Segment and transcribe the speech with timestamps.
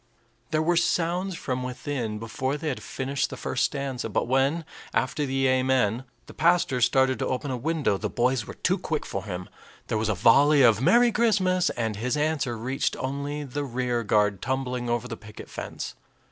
[0.49, 5.27] '"There were sounds from within before they had finished the first stanza; but when, after
[5.27, 9.25] the "Amen," the pastor started to open a window, the boys were too quick for
[9.25, 9.47] him.
[9.89, 14.89] There was a volley of "Merry Christmas," and his answer reached only the rearguard tumbling
[14.89, 15.93] over the picket fence.